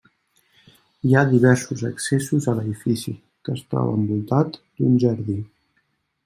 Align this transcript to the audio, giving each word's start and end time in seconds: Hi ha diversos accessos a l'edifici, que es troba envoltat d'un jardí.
Hi 1.09 1.11
ha 1.17 1.21
diversos 1.33 1.83
accessos 1.89 2.47
a 2.53 2.55
l'edifici, 2.61 3.13
que 3.45 3.55
es 3.59 3.63
troba 3.75 3.93
envoltat 3.99 4.59
d'un 4.81 4.97
jardí. 5.05 5.39